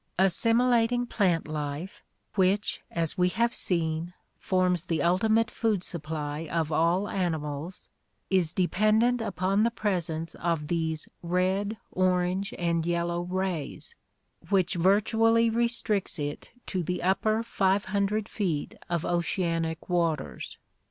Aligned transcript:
Assimilating 0.17 1.05
plant 1.05 1.47
life, 1.47 2.01
which, 2.33 2.81
as 2.89 3.19
we 3.19 3.29
have 3.29 3.53
seen, 3.53 4.15
forms 4.39 4.85
the 4.85 4.97
ulti 4.97 5.29
mate 5.29 5.51
food 5.51 5.83
supply 5.83 6.47
of 6.51 6.71
all 6.71 7.07
animals, 7.07 7.87
is 8.31 8.51
dependent 8.51 9.21
upon 9.21 9.61
the 9.61 9.69
presence 9.69 10.33
of 10.33 10.69
these 10.69 11.07
red, 11.21 11.77
orange, 11.91 12.51
and 12.57 12.83
yellow 12.83 13.21
rays, 13.21 13.93
which 14.49 14.73
virtually 14.73 15.51
restricts 15.51 16.17
it 16.17 16.49
to 16.65 16.81
the 16.81 17.03
upper 17.03 17.43
500 17.43 18.27
feet 18.27 18.73
of 18.89 19.05
oceanic 19.05 19.87
waters. 19.87 20.57